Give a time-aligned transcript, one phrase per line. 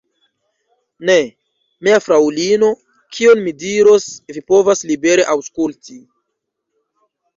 [1.09, 1.17] Ne,
[1.87, 2.69] mia fraŭlino,
[3.17, 4.07] kion mi diros,
[4.39, 6.01] vi povas libere aŭskulti.